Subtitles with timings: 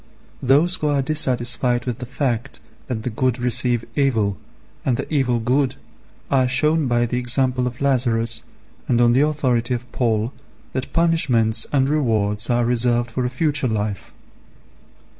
[0.41, 4.35] Those who are dissatisfied with the fact that the good receive evil,
[4.83, 5.75] and the evil good,
[6.31, 8.41] are shown by the example of Lazarus,
[8.87, 10.33] and on the authority of Paul,
[10.73, 14.11] that punishments and rewards are reserved for a future life.